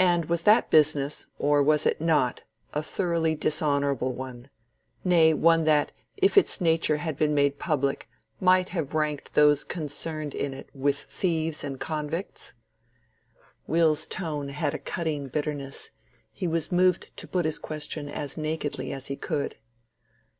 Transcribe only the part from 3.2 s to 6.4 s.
dishonorable one—nay, one that, if